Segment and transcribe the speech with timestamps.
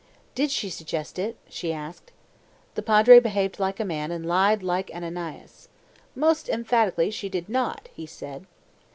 [0.33, 2.11] "Did she suggest it?" she asked.
[2.73, 5.69] The Padre behaved like a man, and lied like Ananias.
[6.15, 8.47] "Most emphatically she did not," he said.